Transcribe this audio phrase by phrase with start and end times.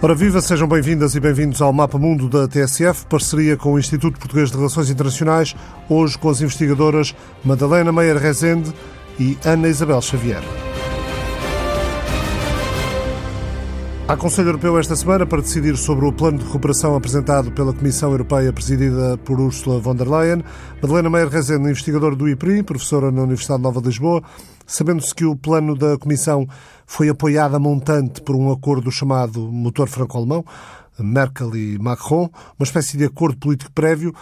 [0.00, 4.16] Ora viva, sejam bem-vindas e bem-vindos ao Mapa Mundo da TSF, parceria com o Instituto
[4.16, 5.56] Português de Relações Internacionais,
[5.88, 7.12] hoje com as investigadoras
[7.44, 8.72] Madalena Meyer Rezende
[9.18, 10.42] e Ana Isabel Xavier.
[14.08, 18.10] Há Conselho Europeu esta semana para decidir sobre o plano de recuperação apresentado pela Comissão
[18.10, 20.42] Europeia, presidida por Ursula von der Leyen.
[20.80, 24.22] Madalena Meyer Rezende, investigadora do IPRI, professora na Universidade Nova de Lisboa,
[24.66, 26.48] sabendo-se que o plano da Comissão
[26.86, 30.42] foi apoiado a montante por um acordo chamado motor franco-alemão,
[30.98, 34.14] Merkel e Macron, uma espécie de acordo político prévio.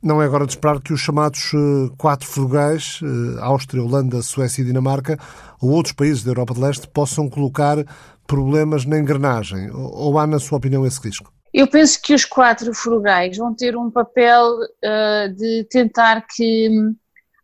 [0.00, 4.62] Não é agora de esperar que os chamados eh, quatro frugais, eh, Áustria, Holanda, Suécia
[4.62, 5.16] e Dinamarca,
[5.60, 7.84] ou outros países da Europa de Leste, possam colocar
[8.26, 9.70] problemas na engrenagem?
[9.72, 11.32] Ou há, na sua opinião, esse risco?
[11.52, 16.70] Eu penso que os quatro frugais vão ter um papel uh, de tentar que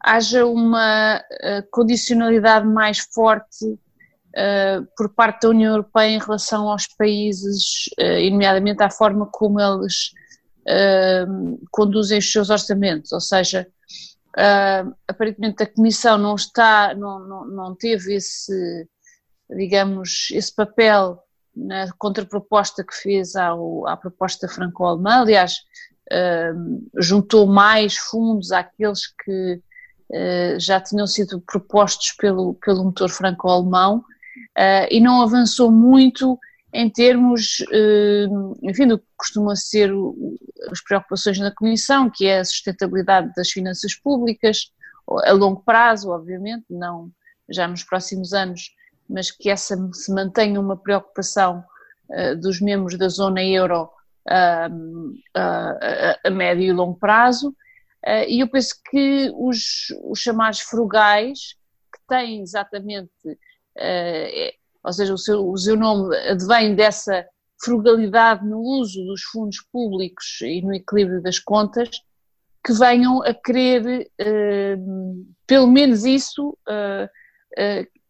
[0.00, 6.86] haja uma uh, condicionalidade mais forte uh, por parte da União Europeia em relação aos
[6.86, 10.12] países, uh, nomeadamente à forma como eles
[11.70, 13.66] conduzem os seus orçamentos, ou seja,
[15.08, 18.86] aparentemente a Comissão não está, não, não, não teve esse
[19.50, 21.22] digamos, esse papel
[21.54, 25.54] na contraproposta que fez ao, à proposta franco-alemã, aliás,
[26.12, 29.60] uh, juntou mais fundos àqueles que
[30.10, 36.38] uh, já tinham sido propostos pelo, pelo motor franco-alemão uh, e não avançou muito
[36.70, 37.64] em termos,
[38.62, 39.90] enfim, do que costuma ser
[40.70, 44.70] as preocupações na Comissão, que é a sustentabilidade das finanças públicas,
[45.24, 47.10] a longo prazo, obviamente, não
[47.50, 48.70] já nos próximos anos,
[49.08, 51.64] mas que essa se mantenha uma preocupação
[52.10, 55.18] uh, dos membros da zona euro uh,
[56.24, 57.54] a médio e longo prazo.
[58.04, 61.56] Eh, e eu penso que os, os, chamados frugais,
[61.92, 63.10] que têm exatamente,
[63.76, 67.26] é, ou seja, o seu, o seu nome advém dessa
[67.60, 71.88] frugalidade no uso dos fundos públicos e no equilíbrio das contas,
[72.64, 74.08] que venham a querer,
[75.46, 76.56] pelo menos isso,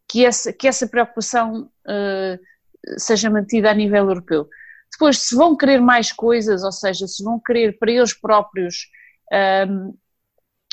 [0.09, 4.49] que essa, que essa preocupação uh, seja mantida a nível europeu.
[4.91, 8.87] Depois, se vão querer mais coisas, ou seja, se vão querer para eles próprios
[9.31, 9.93] um, ehm,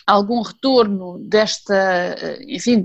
[0.06, 2.84] algum retorno desta, eh, enfim,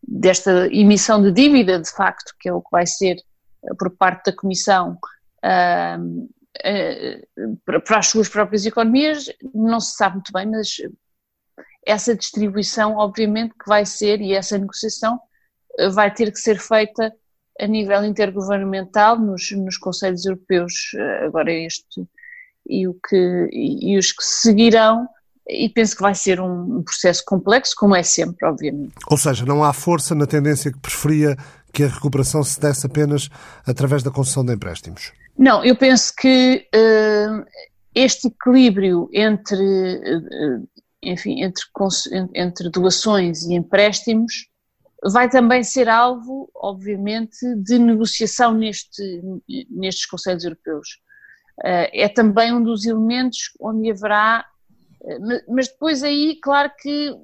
[0.00, 4.30] desta emissão de dívida, de facto, que é o que vai ser eh, por parte
[4.30, 4.96] da Comissão
[5.44, 6.28] um,
[6.64, 7.18] ehm,
[7.84, 10.76] para as suas próprias economias, não se sabe muito bem, mas
[11.84, 15.18] essa distribuição, obviamente, que vai ser, e essa negociação
[15.92, 17.12] vai ter que ser feita
[17.60, 22.06] a nível intergovernamental nos, nos Conselhos Europeus, eh, agora este
[22.68, 25.08] e, o que, e, e os que seguirão,
[25.48, 28.92] e penso que vai ser um, um processo complexo, como é sempre, obviamente.
[29.10, 31.36] Ou seja, não há força na tendência que preferia
[31.72, 33.28] que a recuperação se desse apenas
[33.66, 35.12] através da concessão de empréstimos?
[35.36, 37.44] Não, eu penso que uh,
[37.94, 40.68] este equilíbrio entre, uh,
[41.02, 41.62] enfim, entre,
[42.34, 44.47] entre doações e empréstimos
[45.02, 49.22] vai também ser alvo, obviamente, de negociação neste,
[49.70, 51.00] nestes Conselhos Europeus.
[51.64, 54.46] Eh, é também um dos elementos onde haverá,
[55.02, 57.14] eh, mas depois aí, claro que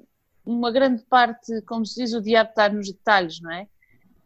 [0.45, 3.67] uma grande parte, como se diz, o diabo está nos detalhes, não é?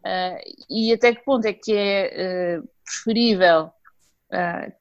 [0.04, 3.70] Eh, e até que ponto é que é preferível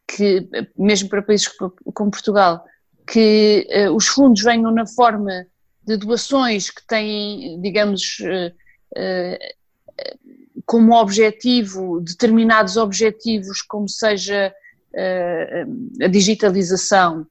[0.08, 0.47] que,
[0.78, 2.63] mesmo para países como Portugal,
[3.08, 5.47] que os fundos venham na forma
[5.89, 8.53] de doações que têm, digamos, eh,
[8.95, 9.55] eh,
[10.67, 14.53] como objetivo determinados objetivos, como seja
[14.94, 15.66] eh,
[16.03, 17.25] a digitalização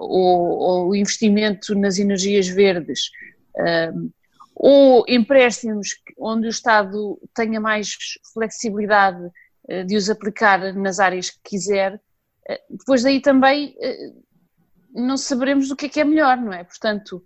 [0.00, 3.10] ou, o investimento nas energias verdes,
[4.54, 7.94] ou empréstimos onde o Estado tenha mais
[8.32, 9.20] flexibilidade
[9.86, 12.00] de os aplicar nas áreas que quiser,
[12.70, 13.76] depois daí também
[14.94, 16.64] não saberemos o que é que é melhor, não é?
[16.64, 17.22] Portanto,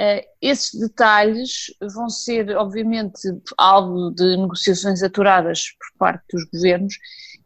[0.00, 3.20] Uh, esses detalhes vão ser, obviamente,
[3.56, 6.94] alvo de negociações aturadas por parte dos governos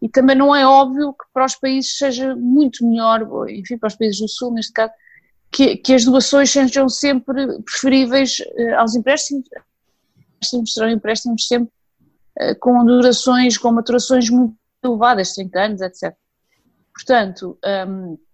[0.00, 3.97] e também não é óbvio que para os países seja muito melhor, enfim, para os
[3.97, 4.93] países do Sul, neste caso,
[5.50, 9.47] que, que as doações sejam sempre preferíveis uh, aos empréstimos.
[10.37, 11.73] Empréstimos serão empréstimos sempre
[12.41, 16.15] uh, com durações, com maturações muito elevadas, 30 anos, etc.
[16.95, 18.28] Portanto, um, Uh,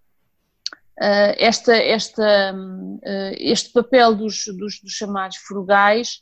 [1.01, 6.21] esta, esta, uh, este papel dos, dos, dos chamados frugais,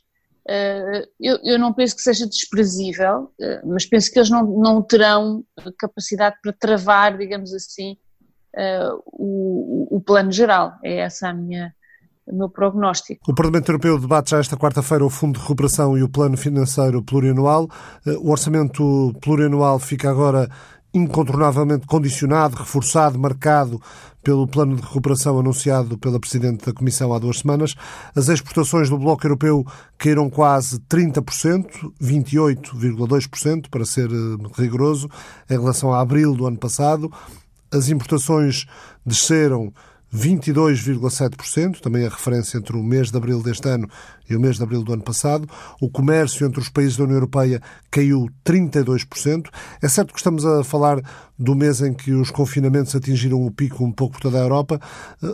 [0.49, 3.31] uh, eu, eu, não penso que seja desprezível,
[3.65, 5.43] mas penso que eles não, não terão
[5.77, 7.97] capacidade para travar, digamos assim,
[9.11, 10.73] o, o, plano geral.
[10.83, 11.73] É essa a minha,
[12.27, 13.31] o meu prognóstico.
[13.31, 17.01] O Parlamento Europeu debate já esta quarta-feira o Fundo de Recuperação e o Plano Financeiro
[17.03, 17.67] Plurianual.
[18.21, 20.47] O orçamento plurianual fica agora
[20.93, 23.81] incontornavelmente condicionado, reforçado, marcado
[24.23, 27.75] pelo plano de recuperação anunciado pela Presidente da Comissão há duas semanas.
[28.15, 29.65] As exportações do Bloco Europeu
[29.97, 35.09] caíram quase 30%, 28,2% para ser eh, rigoroso,
[35.49, 37.11] em relação a abril do ano passado.
[37.71, 38.65] As importações
[39.05, 39.73] desceram
[40.13, 43.87] 22,7%, também a referência entre o mês de abril deste ano
[44.29, 45.47] e o mês de abril do ano passado.
[45.81, 49.49] O comércio entre os países da União Europeia caiu 32%.
[49.81, 51.01] É certo que estamos a falar
[51.37, 54.79] do mês em que os confinamentos atingiram o pico um pouco por toda a Europa.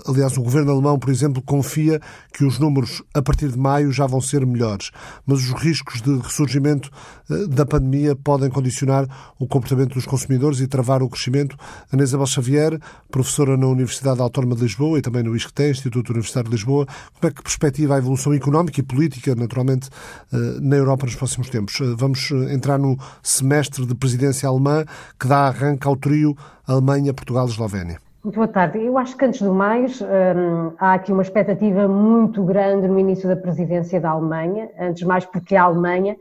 [0.07, 1.99] Aliás, o governo alemão, por exemplo, confia
[2.33, 4.91] que os números a partir de maio já vão ser melhores.
[5.25, 6.89] Mas os riscos de ressurgimento
[7.29, 11.57] eh, da pandemia podem condicionar o comportamento dos consumidores e travar o crescimento.
[11.91, 12.79] Ana Isabel Xavier,
[13.11, 16.85] professora na Universidade Autónoma de Lisboa e também no ISCTE, Instituto Universitário de Lisboa,
[17.19, 19.89] como é que perspectiva a evolução económica e política, naturalmente,
[20.31, 21.79] eh, na Europa nos próximos tempos?
[21.81, 24.85] Eh, vamos entrar no semestre de presidência alemã
[25.19, 26.35] que dá arranque ao trio
[26.67, 27.99] Alemanha, Portugal e Eslovénia.
[28.23, 28.79] Muito boa tarde.
[28.79, 33.27] Eu acho que antes do mais hum, há aqui uma expectativa muito grande no início
[33.27, 36.17] da presidência da Alemanha, antes mais porque é a Alemanha,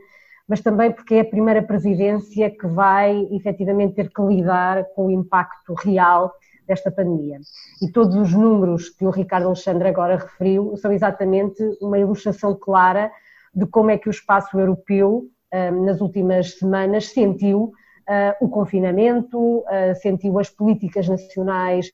[0.47, 5.11] mas também porque é a primeira presidência que vai efetivamente ter que lidar com o
[5.11, 6.33] impacto real
[6.69, 7.39] desta pandemia.
[7.81, 13.11] E todos os números que o Ricardo Alexandre agora referiu são exatamente uma ilustração clara
[13.53, 17.63] de como é que o espaço europeu, hum, nas últimas semanas, sentiu
[18.07, 21.91] uh, o confinamento, uh, sentiu as políticas nacionais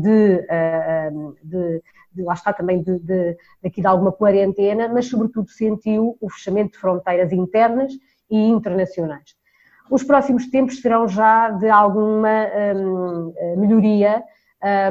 [0.00, 0.40] de,
[1.44, 1.82] de,
[2.22, 6.78] lá está também de, de, aqui de alguma quarentena, mas sobretudo sentiu o fechamento de
[6.78, 7.92] fronteiras internas
[8.30, 9.35] e internacionais.
[9.90, 14.22] Os próximos tempos serão já de alguma um, melhoria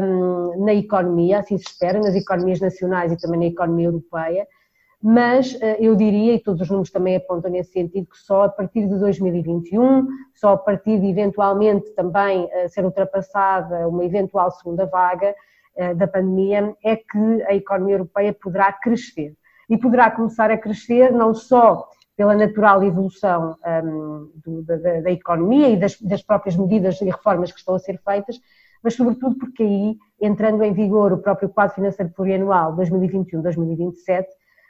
[0.02, 4.48] um, na economia, assim se espera, nas economias nacionais e também na economia europeia,
[5.08, 8.50] mas eh, eu diria, e todos os números também apontam nesse sentido, que só a
[8.50, 14.88] partir de 2021, só a partir de eventualmente também eh, ser ultrapassada uma eventual segunda
[14.88, 15.36] vaga
[15.76, 19.36] eh, da pandemia, é que a economia europeia poderá crescer.
[19.70, 25.70] E poderá começar a crescer não só pela natural evolução um, do, da, da, economia
[25.70, 28.40] e das, das próprias medidas e reformas que estão a ser feitas,
[28.82, 34.26] mas sobretudo porque aí, entrando em vigor o próprio quadro financeiro plurianual 2021-2027,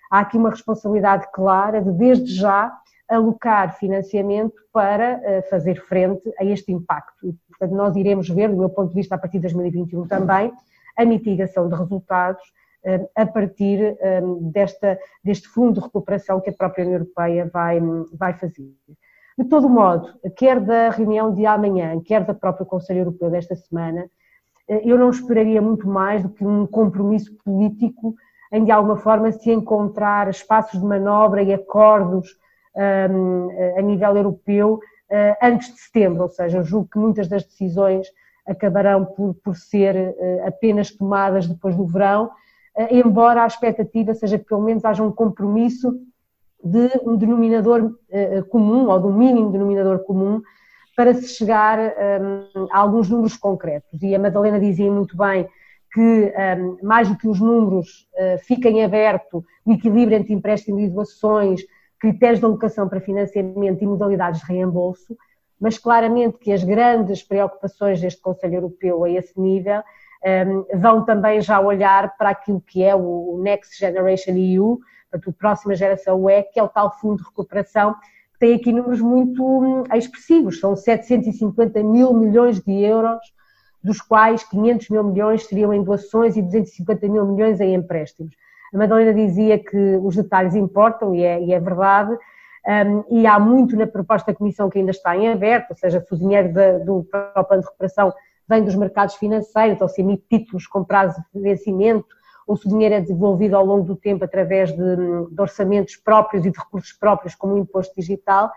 [0.10, 2.76] há aqui uma responsabilidade clara de, desde já,
[3.08, 7.28] alocar financiamento para eh, fazer frente a este impacto.
[7.28, 10.52] E, portanto, nós iremos ver, do meu ponto de vista, a partir de 2021 também,
[10.98, 12.42] a mitigação de resultados
[13.16, 17.80] a partir eh, desta, deste fundo de recuperação que a própria União Europeia vai,
[18.14, 18.72] vai fazer.
[19.38, 24.10] De todo modo, quer da reunião de amanhã, quer da própria Conselho Europeu desta semana,
[24.68, 28.16] eu não esperaria muito mais do que um compromisso político
[28.52, 32.30] em de alguma forma se encontrar espaços de manobra e acordos
[32.76, 38.08] um, a nível europeu uh, antes de setembro, ou seja, julgo que muitas das decisões
[38.48, 42.32] acabarão por, por ser uh, apenas tomadas depois do verão,
[42.92, 46.00] embora a expectativa seja que pelo menos haja um compromisso
[46.64, 47.92] de um denominador
[48.50, 50.42] comum, ou de um mínimo denominador comum,
[50.96, 54.02] para se chegar um, a alguns números concretos.
[54.02, 55.48] E a Madalena dizia muito bem
[55.94, 58.08] que, um, mais do que os números,
[58.40, 61.62] fiquem aberto o equilíbrio entre empréstimo e doações,
[62.00, 65.16] critérios de alocação para financiamento e modalidades de reembolso,
[65.60, 69.82] mas claramente que as grandes preocupações deste Conselho Europeu a esse nível
[70.26, 74.80] um, vão também já olhar para aquilo que é o Next Generation EU,
[75.12, 77.94] portanto, a próxima geração UE, que é o tal fundo de recuperação,
[78.34, 83.20] que tem aqui números muito hum, expressivos, são 750 mil milhões de euros
[83.84, 88.34] dos quais 500 mil milhões seriam em doações e 250 mil milhões em empréstimos.
[88.74, 92.18] A Madalena dizia que os detalhes importam, e é, e é verdade,
[92.68, 96.02] um, e há muito na proposta da Comissão que ainda está em aberto, ou seja,
[96.02, 96.52] se o dinheiro
[96.84, 98.12] do próprio plano de recuperação
[98.48, 102.08] vem dos mercados financeiros, ou se emite títulos com prazo de vencimento,
[102.48, 104.96] ou se o dinheiro é desenvolvido ao longo do tempo através de,
[105.32, 108.52] de orçamentos próprios e de recursos próprios, como o imposto digital,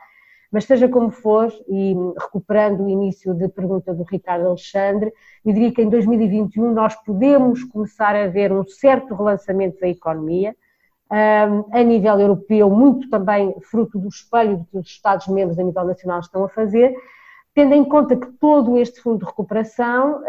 [0.50, 5.12] mas seja como for, e recuperando o início da pergunta do Ricardo Alexandre,
[5.44, 10.54] eu diria que em 2021 nós podemos começar a ver um certo relançamento da economia,
[11.10, 16.44] a nível europeu, muito também fruto do espelho que os Estados-membros a nível nacional estão
[16.44, 16.94] a fazer,
[17.58, 20.22] tendo em conta que todo este fundo de recuperação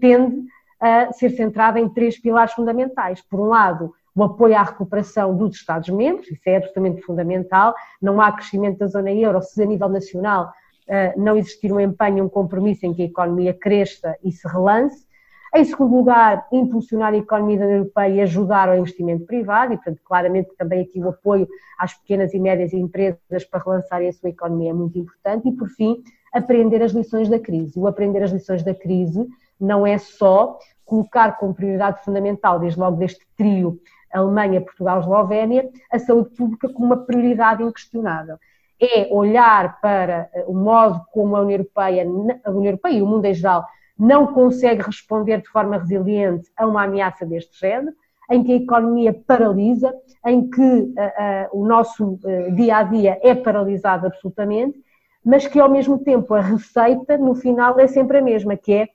[0.00, 0.46] tende
[0.80, 3.20] a ser centrado em três pilares fundamentais.
[3.20, 8.32] Por um lado, o apoio à recuperação dos Estados-membros, isso é absolutamente fundamental, não há
[8.32, 10.50] crescimento da zona euro se a nível nacional
[10.88, 15.06] eh, não existir um empenho, um compromisso em que a economia cresça e se relance.
[15.54, 19.76] Em segundo lugar, impulsionar a economia da União Europeia e ajudar ao investimento privado, e,
[19.76, 21.46] portanto, claramente também aqui o apoio
[21.78, 25.46] às pequenas e médias empresas para relançarem a sua economia é muito importante.
[25.46, 27.78] E, por fim, aprender as lições da crise.
[27.78, 29.26] O aprender as lições da crise
[29.60, 33.78] não é só colocar como prioridade fundamental, desde logo deste trio
[34.12, 38.36] Alemanha, Portugal, Eslovénia, a saúde pública como uma prioridade inquestionável.
[38.80, 42.04] É olhar para eh, o modo como a União Europeia,
[42.44, 43.64] a União Europeia e o mundo em geral
[43.98, 47.94] não consegue responder de forma resiliente a uma ameaça deste género,
[48.30, 49.94] em que a economia paralisa,
[50.26, 52.18] em que uh, uh, o nosso
[52.54, 54.78] dia a dia é paralisado absolutamente,
[55.24, 58.88] mas que ao mesmo tempo a receita no final é sempre a mesma, que é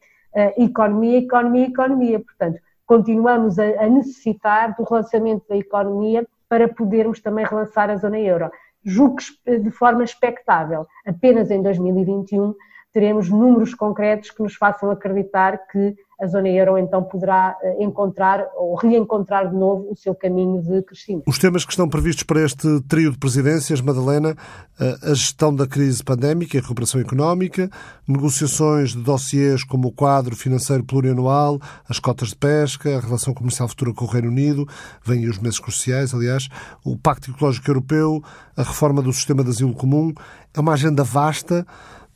[0.58, 2.20] economia, economia, economia.
[2.20, 8.20] Portanto, continuamos a, a necessitar do relançamento da economia para podermos também relançar a zona
[8.20, 8.52] euro.
[8.84, 12.54] Julgo que de forma expectável, apenas em 2021
[12.98, 18.48] teremos números concretos que nos façam acreditar que a zona euro então poderá eh, encontrar
[18.56, 21.25] ou reencontrar de novo o seu caminho de crescimento.
[21.27, 24.36] Os temas que estão previstos para este trio de presidências, Madalena,
[24.80, 27.70] eh, a gestão da crise pandémica e a recuperação económica,
[28.08, 33.68] negociações de dossiês como o quadro financeiro plurianual, as cotas de pesca, a relação comercial
[33.68, 34.68] futura com o Reino Unido,
[35.06, 36.50] vêm os meses cruciais, aliás,
[36.84, 38.24] o Pacto Ecológico Europeu,
[38.56, 40.12] a reforma do sistema de asilo comum,
[40.51, 41.63] é uma agenda vasta,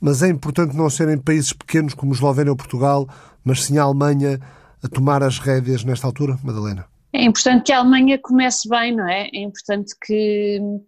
[0.02, 3.08] mas é importante não serem países pequenos como Eslovénia ou Portugal,
[3.44, 4.40] mas sim a Alemanha
[4.82, 6.86] a tomar as rédeas nesta altura, Madalena?
[7.12, 9.28] É importante que a Alemanha comece bem, não é?
[9.32, 10.80] É importante que uh,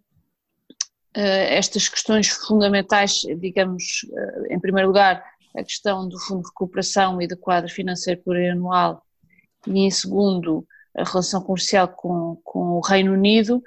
[1.15, 5.23] estas questões fundamentais, digamos, uh, em primeiro lugar,
[5.57, 9.01] a questão do Fundo de Recuperação e do quadro financeiro plurianual,
[9.65, 10.67] e em segundo,
[10.97, 13.63] a relação comercial com, com o Reino Unido,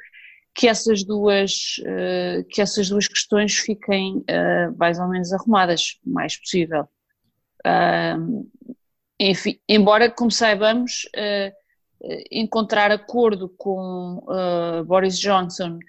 [0.59, 6.11] que essas duas, uh, que essas duas questões fiquem uh, mais ou menos arrumadas, o
[6.11, 6.89] mais possível.
[9.21, 11.53] Enfim, embora, como saibamos, eh,
[12.31, 14.25] encontrar acordo com
[14.87, 15.81] Boris Johnson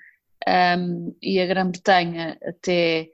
[1.21, 3.07] e a Grã-Bretanha até,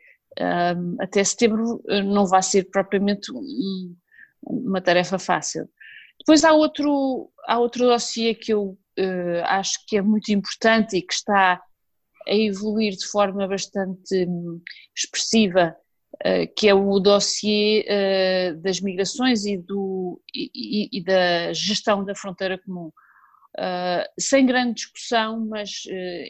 [0.99, 3.93] até setembro não vai ser propriamente um,
[4.41, 5.69] uma tarefa fácil.
[6.17, 11.01] Depois há outro, há outro dossiê que eu uh, acho que é muito importante e
[11.01, 11.61] que está
[12.27, 14.61] a evoluir de forma bastante um,
[14.95, 15.75] expressiva,
[16.15, 22.15] uh, que é o dossiê uh, das migrações e, do, e, e, da gestão da
[22.15, 22.91] fronteira comum.
[24.19, 25.83] sem grande discussão, mas,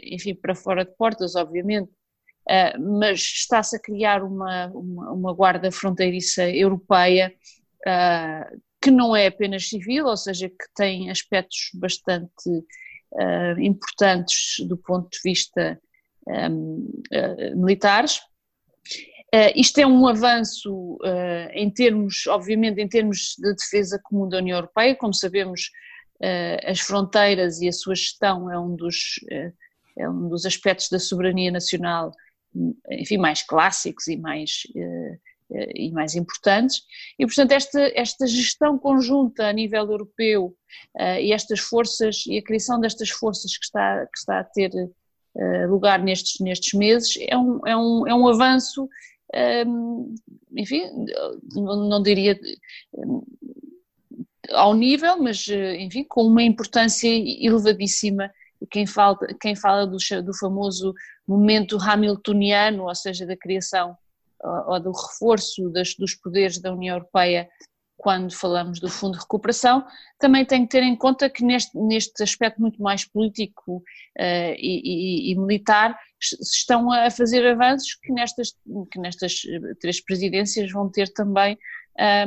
[0.04, 1.92] enfim, para fora de portas, obviamente,
[2.80, 7.34] mas está-se a criar uma, uma, uma guarda fronteiriça europeia
[8.86, 15.10] que não é apenas civil, ou seja, que tem aspectos bastante uh, importantes do ponto
[15.10, 15.82] de vista
[16.28, 18.18] um, uh, eh, militares.
[19.34, 21.00] Uh, isto é um avanço
[21.54, 25.72] em termos, obviamente, em termos de defesa comum da União Europeia, como sabemos,
[26.64, 29.20] as fronteiras e a sua gestão é um dos,
[29.98, 32.12] é um dos aspectos da soberania nacional,
[32.90, 34.62] enfim, mais clássicos e mais
[35.50, 36.84] e mais importantes.
[37.20, 40.56] E, portanto, esta, esta gestão conjunta a nível europeu
[40.96, 44.72] uh, e estas forças, e a criação destas forças que está, que está a ter
[44.74, 48.90] uh, lugar nestes, nestes meses, é um, é um, é um avanço,
[49.68, 50.16] um,
[50.56, 50.84] enfim,
[51.54, 52.40] não, diria
[54.52, 55.48] ao nível, mas,
[55.80, 58.32] enfim, com uma importância elevadíssima.
[58.70, 60.94] Quem fala, quem fala do, do famoso
[61.28, 63.98] momento hamiltoniano, ou seja, da criação
[64.68, 67.50] ou do reforço das, dos poderes da União Europeia
[67.98, 69.86] quando falamos do Fundo de Recuperação,
[70.20, 75.30] também tem que ter em conta que neste, neste aspecto muito mais político uh, e,
[75.30, 78.54] e, e, militar se estão a fazer avanços que nestas,
[78.92, 79.42] que nestas
[79.80, 81.58] três presidências vão ter também,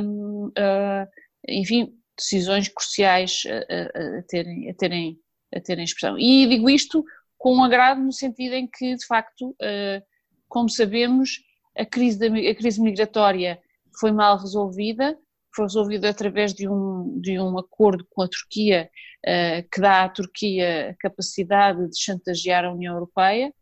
[0.01, 1.07] um, uh, eh,
[1.47, 5.19] enfim, decisões cruciais a, a, terem, a, terem,
[5.53, 6.17] a terem expressão.
[6.17, 7.03] E digo isto
[7.37, 10.03] com um agrado no sentido em que, de facto, uh,
[10.47, 11.39] como sabemos,
[11.79, 13.59] a crise, da, a crise migratória
[13.99, 15.17] foi mal resolvida,
[15.55, 18.89] foi resolvida através de um, de um acordo com a Turquia,
[19.25, 23.53] uh, que dá à Turquia a capacidade de chantagear a União Europeia,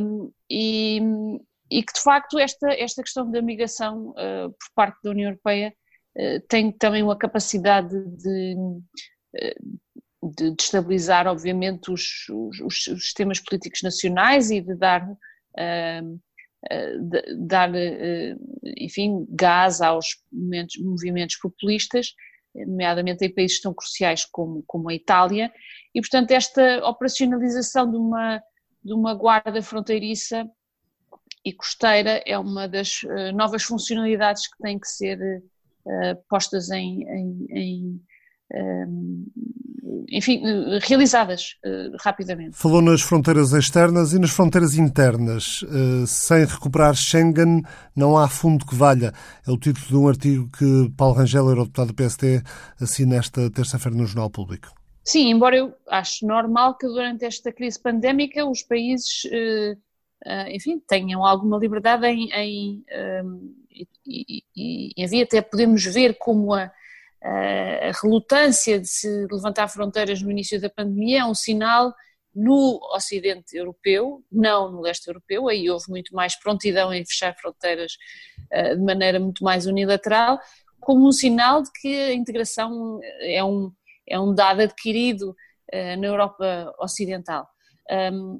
[0.00, 1.00] um, e,
[1.70, 5.72] e, que de facto esta, esta questão da migração uh, por parte da União Europeia
[6.18, 8.56] uh, tem também uma capacidade de,
[10.22, 15.06] de, de estabilizar, obviamente, os, os, os, sistemas políticos nacionais e de dar
[17.38, 18.36] dar, eh,
[18.78, 22.14] enfim, gás aos movimentos, populistas,
[22.54, 25.52] nomeadamente em países tão cruciais como, como a Itália,
[25.94, 28.42] e portanto esta operacionalização de uma,
[28.82, 30.48] de uma guarda fronteiriça
[31.44, 35.18] e costeira é uma das uh, novas funcionalidades que têm que ser
[35.84, 38.02] uh, postas em, em, em,
[40.08, 40.42] enfim,
[40.82, 41.56] realizadas
[42.00, 42.56] rapidamente.
[42.56, 45.64] Falou nas fronteiras externas e nas fronteiras internas.
[46.06, 47.62] Sem recuperar Schengen,
[47.94, 49.12] não há fundo que valha.
[49.46, 52.42] É o título de um artigo que Paulo Rangel, eurodeputado do PST,
[52.80, 54.68] assina esta terça-feira no Jornal Público.
[55.04, 59.22] Sim, embora eu acho normal que durante esta crise pandémica os países,
[60.48, 62.84] enfim, tenham alguma liberdade em, em
[64.06, 66.70] e, e, e havia até podemos ver como a,
[67.22, 71.92] a relutância de se levantar fronteiras no início da pandemia é um sinal
[72.36, 77.92] no Ocidente Europeu, não no leste europeu, aí houve muito mais prontidão em fechar fronteiras
[78.52, 80.38] uh, de maneira muito mais unilateral,
[80.78, 83.72] como um sinal de que a integração é um,
[84.06, 87.48] é um dado adquirido uh, na Europa Ocidental.
[88.12, 88.38] Um,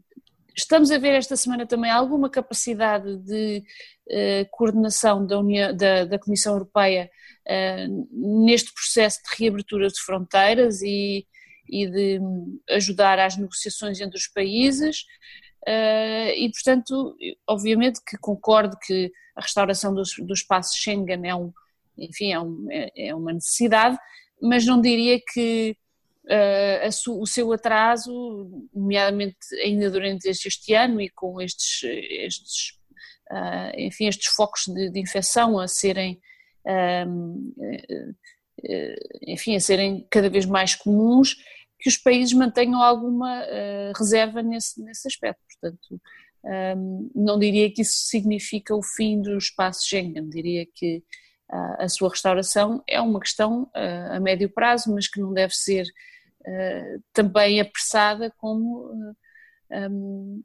[0.57, 3.63] estamos a ver esta semana também alguma capacidade de
[4.09, 7.11] uh, coordenação da, União, da, da Comissão Europeia
[7.47, 11.27] uh, neste processo de reabertura de fronteiras e,
[11.69, 12.21] e de
[12.71, 15.03] ajudar às negociações entre os países.
[15.69, 21.53] Uh, e, portanto, obviamente que concordo que a restauração do, do espaço Schengen é, um,
[21.99, 23.99] enfim, é, um, é, é uma necessidade,
[24.41, 25.77] mas não diria que
[26.27, 32.77] uh, su, o seu atraso, nomeadamente ainda durante este ano e com estes, estes
[33.31, 36.21] uh, enfim, estes focos de, de infecção a serem,
[36.67, 38.15] uh,
[39.27, 41.37] enfim, a serem cada vez mais comuns,
[41.79, 43.45] que os países mantenham alguma
[43.97, 45.43] reserva nesse, nesse aspecto.
[45.61, 46.01] Portanto,
[46.79, 51.05] um, não diria que isso significa o fim do espaço Schengen, diria que
[51.51, 55.87] a sua restauração é uma questão a médio prazo, mas que não deve ser
[57.13, 58.91] também apressada como
[59.71, 60.43] um,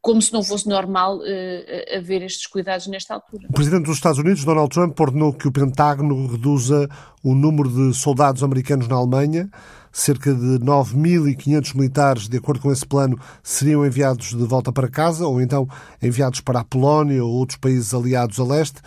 [0.00, 3.46] como se não fosse normal uh, haver estes cuidados nesta altura.
[3.48, 6.88] O Presidente dos Estados Unidos, Donald Trump, ordenou que o Pentágono reduza
[7.22, 9.50] o número de soldados americanos na Alemanha.
[9.90, 15.24] Cerca de 9.500 militares, de acordo com esse plano, seriam enviados de volta para casa
[15.24, 15.68] ou então
[16.02, 18.80] enviados para a Polónia ou outros países aliados a leste.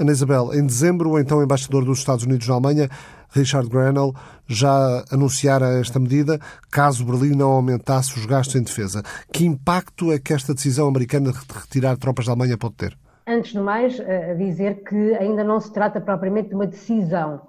[0.00, 2.88] Ana Isabel, em dezembro, o então embaixador dos Estados Unidos na Alemanha
[3.34, 4.12] Richard Grenell
[4.46, 6.38] já anunciara esta medida
[6.70, 9.02] caso Berlim não aumentasse os gastos em defesa.
[9.32, 12.96] Que impacto é que esta decisão americana de retirar tropas da Alemanha pode ter?
[13.26, 17.40] Antes de mais, eh, dizer que ainda não se trata propriamente de uma decisão.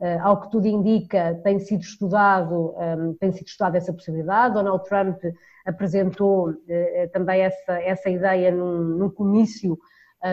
[0.00, 4.54] Eh, ao que tudo indica, tem sido estudado, ehm, tem sido estudada essa possibilidade.
[4.54, 5.18] Donald Trump
[5.66, 9.78] apresentou eh, também essa, essa ideia num, num comício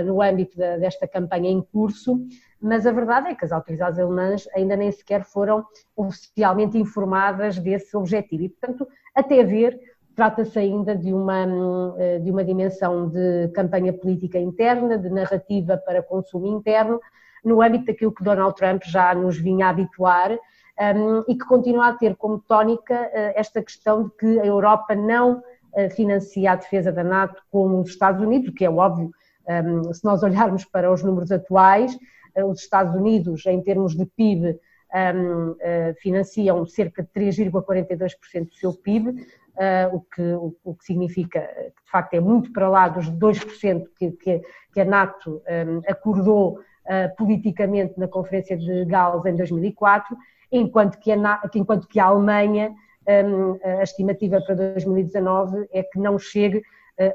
[0.05, 2.17] no âmbito desta campanha em curso
[2.61, 7.95] mas a verdade é que as autoridades alemãs ainda nem sequer foram oficialmente informadas desse
[7.97, 8.43] objetivo.
[8.43, 9.79] E, portanto, até ver,
[10.15, 16.03] trata-se ainda de uma, eh, de uma dimensão de campanha política interna, de narrativa para
[16.03, 16.99] consumo interno,
[17.43, 21.93] no âmbito daquilo que Donald Trump já nos vinha habituar um, e que continua a
[21.93, 26.91] ter como tónica uh, esta questão de que a Europa não uh, financia a defesa
[26.91, 29.11] da NATO como os Estados Unidos, o que é óbvio
[29.47, 31.99] um, se nós olharmos para os números atuais, eh,
[32.45, 34.59] os Estados Unidos, em termos de PIB,
[34.93, 40.75] um, uh, eh, financiam cerca de 3,42% do seu PIB, uh, o, que, o, o,
[40.75, 44.41] que significa que, de facto, é muito para lá dos 2% que, que,
[44.73, 50.17] que a NATO um, acordou uh, politicamente na Conferência de Gales em 2004,
[50.51, 52.73] enquanto que a, enquanto que a Alemanha,
[53.07, 56.63] um, a estimativa para 2019 é que não chegue eh,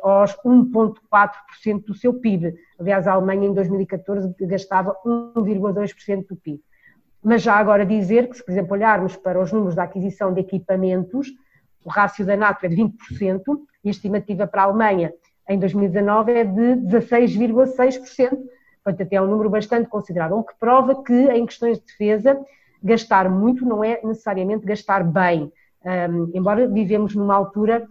[0.02, 2.54] aos 1,4% do seu PIB.
[2.78, 6.62] Aliás, a Alemanha em 2014 gastava 1,2% do PIB.
[7.22, 10.40] Mas já agora dizer que, se por exemplo olharmos para os números da aquisição de
[10.40, 11.28] equipamentos,
[11.84, 13.42] o rácio da NATO é de 20%
[13.84, 15.12] e a estimativa para a Alemanha
[15.48, 18.30] em 2019 é de 16,6%,
[18.82, 22.38] portanto até é um número bastante considerável, o que prova que em questões de defesa
[22.82, 25.52] gastar muito não é necessariamente gastar bem,
[25.84, 27.88] um, embora vivemos numa altura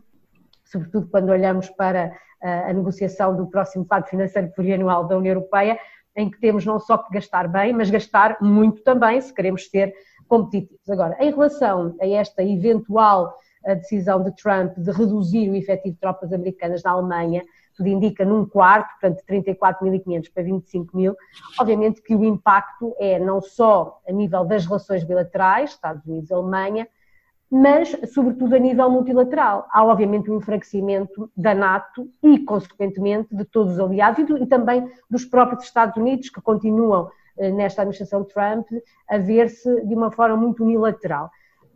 [0.66, 5.80] sobretudo quando olhamos para a negociação do próximo quadro financeiro plurianual da União Europeia,
[6.16, 9.94] em que temos não só que gastar bem, mas gastar muito também, se queremos ser
[10.28, 10.90] competitivos.
[10.90, 13.36] Agora, em relação a esta eventual
[13.74, 17.44] decisão de Trump de reduzir o efetivo de tropas americanas na Alemanha,
[17.76, 21.16] tudo indica num quarto, portanto, de 34.500 para 25 mil,
[21.60, 26.88] obviamente que o impacto é não só a nível das relações bilaterais, Estados Unidos-Alemanha,
[27.52, 29.68] mas, sobretudo, a nível multilateral.
[29.72, 34.48] Há, obviamente, um enfraquecimento da NATO e, consequentemente, de todos os aliados e, do, e
[34.48, 38.68] também dos próprios Estados Unidos, que continuam, eh, nesta administração Trump,
[39.10, 41.30] a ver-se de uma forma muito unilateral.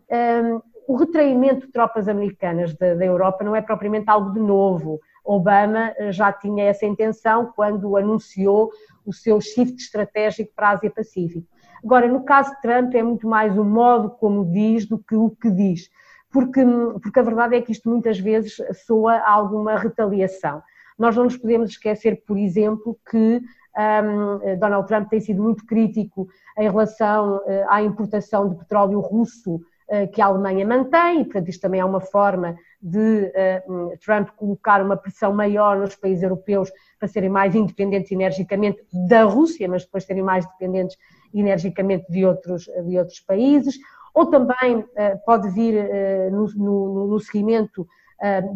[0.09, 4.99] Um, o retraimento de tropas americanas da, da Europa não é propriamente algo de novo.
[5.23, 8.71] Obama eh, já tinha essa intenção quando anunciou
[9.05, 11.47] o seu shift estratégico para a Ásia-Pacífico.
[11.83, 15.29] Agora, no caso de Trump, é muito mais o modo como diz do que o
[15.29, 15.89] que diz,
[16.31, 16.61] porque,
[17.01, 20.61] porque a verdade é que isto muitas vezes soa a alguma retaliação.
[20.97, 23.41] Nós não nos podemos esquecer, por exemplo, que
[23.79, 29.55] um, Donald Trump tem sido muito crítico em relação uh, à importação de petróleo russo
[29.55, 33.31] uh, que a Alemanha mantém, e portanto isto também é uma forma de
[33.67, 39.23] uh, Trump colocar uma pressão maior nos países europeus para serem mais independentes energicamente da
[39.23, 40.97] Rússia, mas depois serem mais dependentes
[41.33, 43.77] energicamente de outros, de outros países,
[44.13, 44.83] ou também
[45.25, 45.75] pode vir
[46.31, 47.87] no, no, no seguimento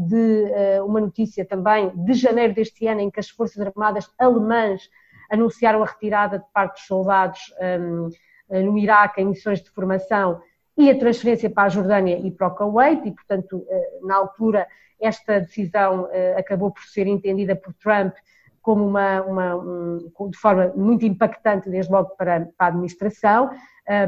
[0.07, 4.89] de uma notícia também de janeiro deste ano em que as Forças Armadas alemãs
[5.31, 7.39] anunciaram a retirada de parte dos soldados
[7.81, 8.09] um,
[8.49, 10.41] no Iraque em missões de formação
[10.77, 14.67] e a transferência para a Jordânia e para o Kuwait, e, portanto, eh, na altura,
[14.99, 18.13] esta decisão eh, acabou por ser entendida por Trump
[18.63, 23.51] como uma, uma um, de forma muito impactante, desde logo para, para a administração,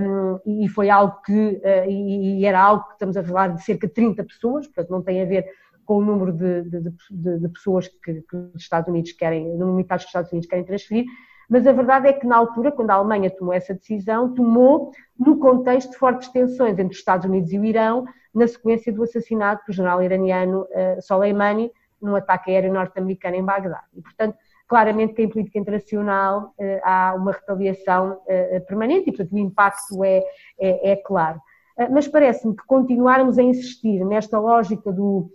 [0.01, 3.85] um, e foi algo que, uh, e era algo que estamos a falar de cerca
[3.85, 5.45] de 30 pessoas, portanto, não tem a ver
[5.83, 9.51] com o número de, de, de, de pessoas que, que, os Estados Unidos querem, o
[9.51, 11.05] número limitado que os Estados Unidos querem transferir,
[11.49, 15.37] mas a verdade é que na altura, quando a Alemanha tomou essa decisão, tomou no
[15.37, 19.63] contexto de fortes tensões entre os Estados Unidos e o Irão, na sequência do assassinato
[19.67, 23.83] do general iraniano uh, Soleimani num ataque aéreo norte-americano em Bagdá.
[23.93, 24.37] E, portanto,
[24.67, 30.03] claramente que em política internacional uh, há uma retaliação uh, permanente e, portanto, o impacto
[30.03, 30.23] é,
[30.59, 31.39] é, é claro.
[31.77, 35.29] Ah, mas parece-me que continuarmos a insistir nesta lógica do,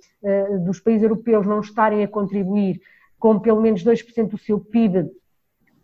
[0.65, 2.81] dos países europeus não estarem a contribuir
[3.19, 5.11] com pelo menos 2% do seu PIB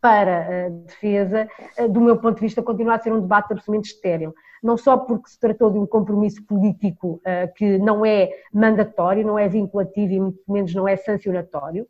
[0.00, 1.46] para a defesa,
[1.90, 4.34] do meu ponto de vista, continua a ser um debate absolutamente estéril.
[4.62, 7.20] Não só porque se tratou de um compromisso político
[7.56, 11.86] que não é mandatório, não é vinculativo e muito menos não é sancionatório,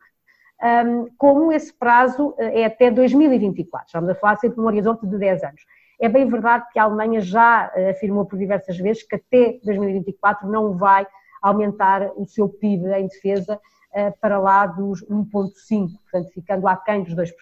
[1.18, 3.86] como esse prazo é até 2024.
[3.86, 5.62] Estamos a falar sempre num horizonte de 10 anos.
[5.98, 10.46] É bem verdade que a Alemanha já eh, afirmou por diversas vezes que até 2024
[10.48, 11.06] não vai
[11.40, 13.58] aumentar o seu PIB em defesa
[13.94, 17.32] eh, para lá dos 1,5%, portanto, ficando aquém dos 2%.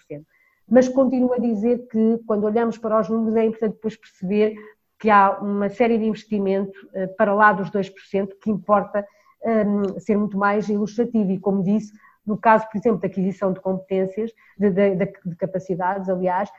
[0.68, 4.54] Mas continuo a dizer que, quando olhamos para os números, é importante depois perceber
[5.00, 9.04] que há uma série de investimento eh, para lá dos 2% que importa
[9.44, 11.32] um, ser muito mais ilustrativo.
[11.32, 11.92] E, como disse,
[12.26, 16.50] no caso, por exemplo, da aquisição de competências, de, de, de capacidades, aliás,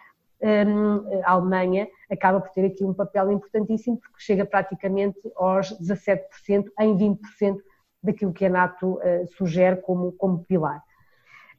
[1.24, 6.98] a Alemanha acaba por ter aqui um papel importantíssimo porque chega praticamente aos 17% em
[6.98, 7.58] 20%
[8.04, 10.84] daquilo que a NATO uh, sugere como, como pilar.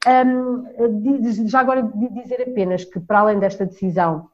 [0.07, 0.65] Um,
[1.47, 4.29] já agora dizer apenas que para além desta decisão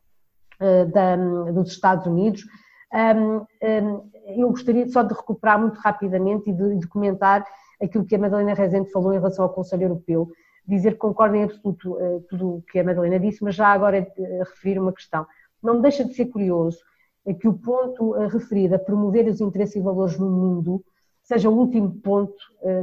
[0.62, 2.46] uh, da, dos Estados Unidos,
[2.94, 7.46] um, um, eu gostaria só de recuperar muito rapidamente e de, de comentar
[7.82, 10.32] aquilo que a Madalena Rezende falou em relação ao Conselho Europeu,
[10.66, 14.08] dizer que concordo em absoluto uh, tudo o que a Madalena disse, mas já agora
[14.18, 15.26] uh, referir uma questão.
[15.62, 16.80] Não me deixa de ser curioso
[17.26, 20.84] uh, que o ponto referido a promover os interesses e valores no mundo
[21.22, 22.36] seja o último ponto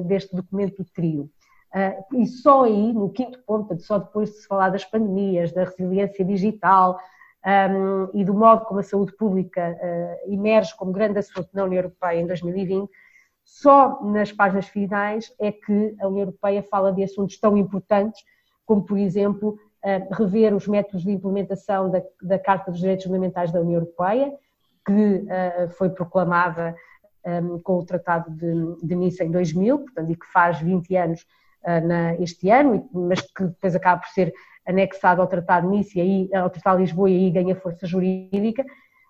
[0.06, 1.30] deste documento do trio.
[2.14, 6.24] e só aí, no quinto ponto, só depois de se falar das pandemias, da resiliência
[6.24, 6.98] digital
[7.44, 9.78] um, e do modo como a saúde pública
[10.26, 12.90] emerge como grande assunto na União Europeia em 2020,
[13.44, 18.22] só nas páginas finais é que a União Europeia fala de assuntos tão importantes
[18.66, 19.58] como, por exemplo,
[20.12, 24.32] rever os métodos de implementação da, da Carta dos Direitos Fundamentais da União Europeia,
[24.84, 26.74] que uh, foi proclamada
[27.24, 31.26] um, com o Tratado de, de Nice em 2000, portanto, e que faz 20 anos
[31.62, 34.32] uh, na, este ano, mas que depois acaba por ser
[34.66, 37.86] anexado ao Tratado de Nice, e aí, ao Tratado de Lisboa, e aí ganha força
[37.86, 38.64] jurídica,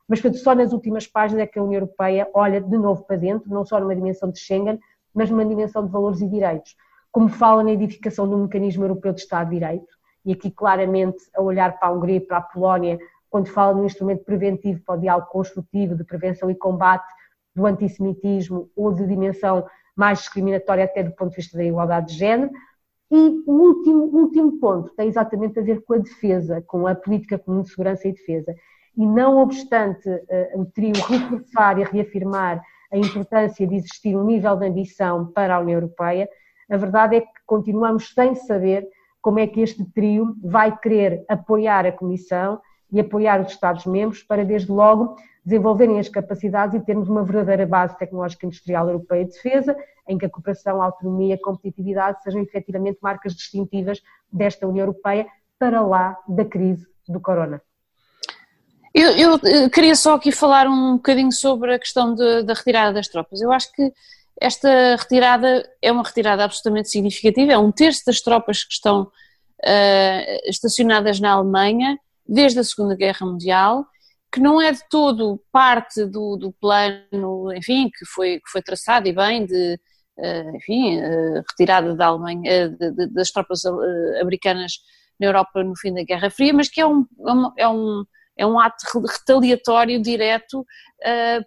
[0.09, 3.17] mas portanto, só nas últimas páginas é que a União Europeia olha de novo para
[3.17, 4.79] dentro, não só numa dimensão de Schengen,
[5.15, 6.75] mas numa dimensão de valores e direitos.
[7.13, 11.41] Como fala na edificação do mecanismo europeu de Estado de Direito, e aqui claramente a
[11.41, 15.01] olhar para a Hungria e para a Polónia, quando fala no instrumento preventivo para o
[15.01, 17.07] diálogo construtivo de prevenção e combate
[17.55, 22.19] do antissemitismo ou de dimensão mais discriminatória até do ponto de vista da igualdade de
[22.19, 22.51] género.
[23.11, 27.39] E o último, último ponto tem exatamente a ver com a defesa, com a política
[27.39, 28.55] comum de segurança e defesa.
[28.97, 34.57] E não obstante uh, o trio reforçar e reafirmar a importância de existir um nível
[34.57, 36.29] de ambição para a União Europeia,
[36.71, 38.87] a verdade é que continuamos sem saber
[39.21, 42.61] como é que este trio vai querer apoiar a Comissão
[42.93, 47.97] e apoiar os Estados-membros para, desde logo, desenvolverem as capacidades e termos uma verdadeira base
[47.99, 49.77] tecnológica industrial europeia de defesa,
[50.11, 55.27] em que a cooperação, a autonomia a competitividade sejam efetivamente marcas distintivas desta União Europeia
[55.59, 57.63] para lá da crise do corona.
[58.93, 62.93] Eu, eu, eh, queria só aqui falar um bocadinho sobre a questão de, da retirada
[62.93, 63.41] das tropas.
[63.41, 63.93] Eu acho que
[64.41, 70.41] esta retirada é uma retirada absolutamente significativa, é um terço das tropas que estão uh,
[70.51, 73.87] estacionadas na Alemanha desde a Segunda Guerra Mundial
[74.33, 79.09] que não é de todo parte do, do plano, enfim, que foi, que foi traçado
[79.09, 79.79] e bem de,
[80.55, 83.65] enfim, uh, retirada da Alemanha, de, das tropas
[84.21, 84.75] americanas
[85.19, 87.07] na Europa no fim da Guerra Fria, mas que é um,
[87.57, 88.05] é um,
[88.39, 90.65] é um ato retaliatório direto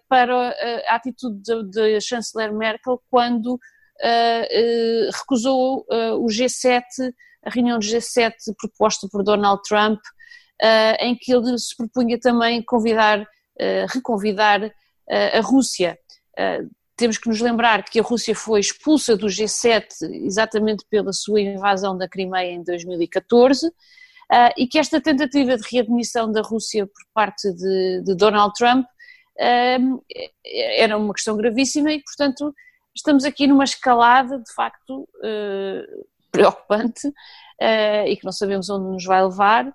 [0.08, 0.54] para
[0.88, 3.58] a atitude da chanceler Merkel quando
[5.12, 5.84] recusou
[6.20, 6.82] o G7,
[7.44, 10.00] a reunião do G7 proposta por Donald Trump,
[11.00, 13.26] em que ele se propunha também convidar,
[13.92, 14.60] reconvidar
[15.08, 15.98] a Rússia.
[16.96, 19.86] Temos que nos lembrar que a Rússia foi expulsa do G7
[20.24, 23.70] exatamente pela sua invasão da Crimeia em 2014
[24.56, 28.86] e que esta tentativa de readmissão da Rússia por parte de, de Donald Trump
[29.36, 32.54] era uma questão gravíssima e, portanto,
[32.94, 35.08] estamos aqui numa escalada de facto
[36.30, 37.12] preocupante
[38.06, 39.74] e que não sabemos onde nos vai levar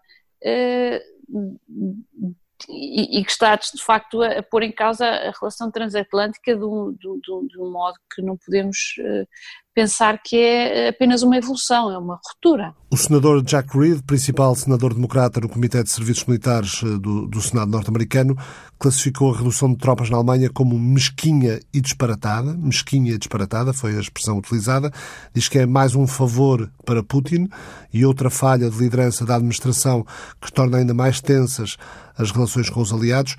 [2.67, 6.91] e, que está de facto a, a, pôr em causa a relação transatlântica de um,
[6.91, 9.28] de, de, de um modo que não podemos uh,
[9.74, 12.74] pensar que é apenas uma evolução, é uma ruptura.
[12.92, 17.42] O senador Jack Reed, principal senador democrata no Comitê de Serviços Militares eh, do, do
[17.42, 18.36] Senado norte-americano,
[18.80, 22.54] classificou a redução de tropas na Alemanha como mesquinha e disparatada.
[22.58, 24.92] Mesquinha e disparatada foi a expressão utilizada.
[25.34, 27.48] Diz que é mais um favor para Putin
[27.94, 30.06] e outra falha de liderança da administração
[30.42, 31.78] que torna ainda mais tensas
[32.18, 33.36] as relações com os aliados.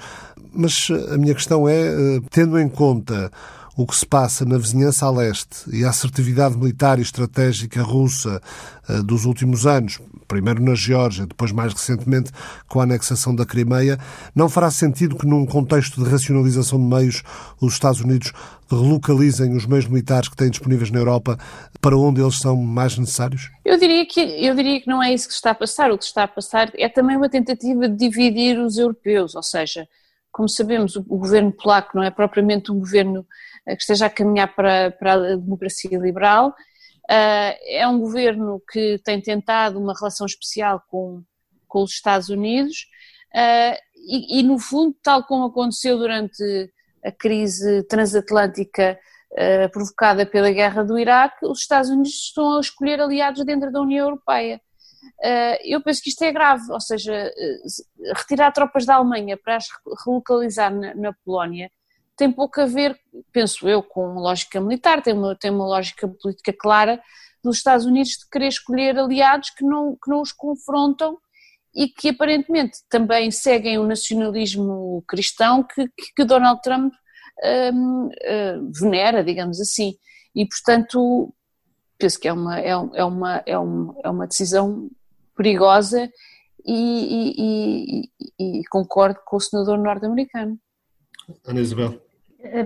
[0.52, 3.30] Mas eh, a minha questão é, eh, tendo em conta
[3.76, 8.40] o que se passa na vizinhança a leste e a assertividade militar e estratégica russa
[8.88, 12.30] uh, dos últimos anos, primeiro na Geórgia, depois mais recentemente
[12.68, 13.98] com a anexação da Crimeia,
[14.34, 17.22] não fará sentido que num contexto de racionalização de meios
[17.60, 18.32] os Estados Unidos
[18.70, 21.38] relocalizem os meios militares que têm disponíveis na Europa
[21.80, 23.50] para onde eles são mais necessários?
[23.64, 25.90] Eu diria que eu diria que não é isso que está a passar.
[25.90, 29.88] O que está a passar é também uma tentativa de dividir os europeus, ou seja,
[30.30, 33.26] como sabemos, o, governo polaco não é propriamente um governo
[33.66, 36.54] eh, que esteja a caminhar para, para a democracia liberal.
[37.10, 41.24] Uh, é um governo que tem tentado uma relação especial com,
[41.66, 42.86] com os Estados Unidos
[43.34, 46.72] uh, e, e, no fundo, tal como aconteceu durante
[47.04, 48.98] a crise transatlântica
[49.72, 54.06] provocada pela guerra do Iraque, os Estados Unidos estão a escolher aliados dentro da União
[54.08, 54.60] Europeia.
[55.64, 57.32] Eu penso que isto é grave, ou seja,
[58.16, 59.66] retirar tropas da Alemanha para as
[60.04, 61.70] relocalizar na, na Polónia
[62.20, 63.00] tem pouco a ver,
[63.32, 67.02] penso eu, com lógica militar, tem uma, tem uma lógica política clara
[67.42, 71.16] dos Estados Unidos de querer escolher aliados que não, que não os confrontam
[71.74, 76.92] e que aparentemente também seguem o nacionalismo cristão que, que Donald Trump
[77.72, 79.94] um, uh, hum, venera, digamos assim.
[80.34, 81.32] E, portanto,
[82.00, 84.90] penso que é uma, é, é uma, é uma, é uma decisão
[85.36, 86.10] perigosa
[86.66, 90.58] e, e, e, e concordo com o senador norte-americano.
[91.46, 92.00] Ana Isabel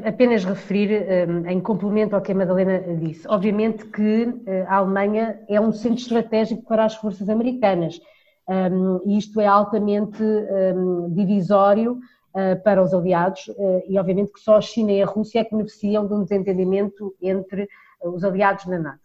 [0.06, 5.40] apenas referir, um, em complemento ao que a Madalena disse, obviamente que uh, a Alemanha
[5.48, 8.00] é um centro estratégico para as forças americanas
[8.48, 14.40] um, e isto é altamente um, divisório uh, para os aliados uh, e obviamente que
[14.40, 17.68] só a China e a Rússia é que beneficiam de um desentendimento entre
[18.04, 19.03] os aliados na NATO.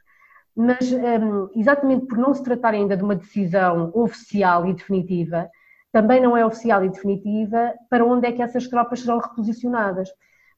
[0.56, 0.92] Mas
[1.56, 5.50] exatamente por não se tratar ainda de uma decisão oficial e definitiva,
[5.92, 10.10] também não é oficial e definitiva para onde é que essas tropas serão reposicionadas.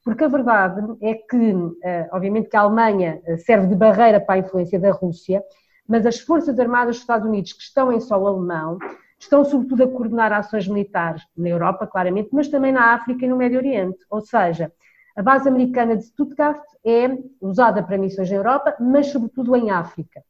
[0.04, 4.36] Porque a verdade é que, eh, obviamente, que a Alemanha eh, serve de barreira para
[4.36, 5.44] a influência da Rússia,
[5.88, 8.80] mas as Forças Armadas dos Estados Unidos, que estão em solo alemão,
[9.20, 13.38] estão sobretudo a coordenar ações militares na Europa, claramente, mas também na África e no
[13.38, 14.00] Médio Oriente.
[14.10, 14.72] Ou seja,
[15.16, 20.24] a base americana de Stuttgart é usada para missões na Europa, mas sobretudo em África.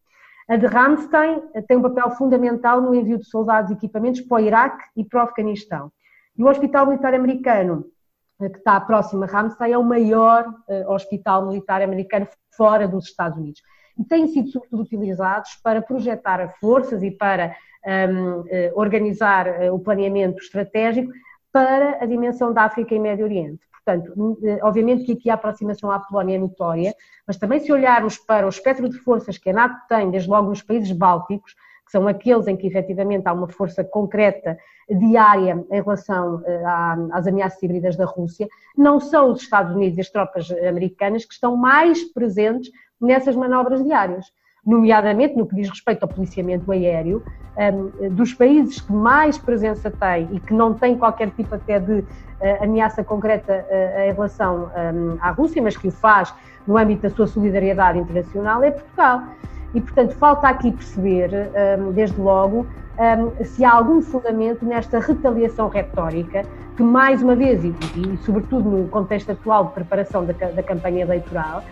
[0.50, 4.42] A de Ramstein eh, tem um papel fundamental no envio de soldados e equipamentos para
[4.42, 5.92] o Iraque e para o Afeganistão.
[6.38, 7.86] E o Hospital Militar Americano
[8.50, 13.38] que está próximo a Ramstein, é o maior uh, hospital militar americano fora dos Estados
[13.38, 13.62] Unidos.
[13.98, 19.80] E têm sido sobretudo utilizados para projetar forças e para um, ehm, eh, organizar o
[19.80, 21.12] planeamento estratégico
[21.52, 23.60] para a dimensão da África e Médio Oriente.
[23.84, 24.14] Portanto,
[24.62, 26.94] obviamente que aqui a aproximação à Polónia é notória,
[27.26, 30.50] mas também se olharmos para o espectro de forças que a NATO tem, desde logo
[30.50, 35.82] nos países bálticos, que são aqueles em que efetivamente há uma força concreta diária em
[35.82, 36.64] relação eh,
[37.12, 41.34] às ameaças híbridas da Rússia, não são os Estados Unidos e as tropas americanas que
[41.34, 44.26] estão mais presentes nessas manobras diárias
[44.66, 47.24] nomeadamente no que diz respeito ao policiamento aéreo,
[47.58, 52.04] ehm, dos países que mais presença têm e que não têm qualquer tipo até de
[52.40, 56.34] eh, ameaça concreta eh, em relação ehm, à Rússia, mas que o faz
[56.68, 59.24] no âmbito da sua solidariedade internacional, é Portugal.
[59.74, 61.32] E, portanto, falta aqui perceber,
[61.94, 62.68] desde logo,
[63.46, 66.44] se há algum fundamento nesta retaliação retórica
[66.76, 67.74] que, mais uma vez, e,
[68.18, 71.64] sobretudo no contexto atual de preparação da campanha eleitoral,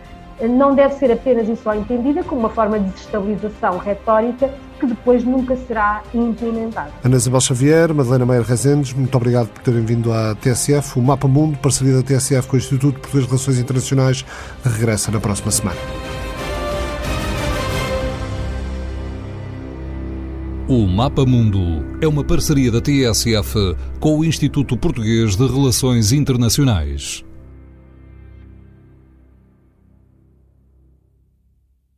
[0.47, 4.49] não deve ser apenas e só entendida como uma forma de desestabilização retórica
[4.80, 6.91] que depois nunca será implementada.
[7.04, 10.97] Ana Isabel Xavier, Madalena Meyer Rezendes, muito obrigado por terem vindo à TSF.
[10.97, 14.25] O Mapa Mundo, parceria da TSF com o Instituto Português de Relações Internacionais,
[14.63, 15.78] regressa na próxima semana.
[20.67, 27.25] O Mapa Mundo é uma parceria da TSF com o Instituto Português de Relações Internacionais.